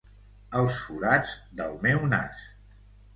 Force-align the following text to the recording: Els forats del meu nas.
Els 0.61 0.77
forats 0.85 1.33
del 1.59 1.75
meu 1.83 2.01
nas. 2.15 2.41